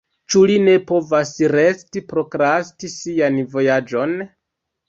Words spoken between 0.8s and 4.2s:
povas resti, prokrasti sian vojaĝon?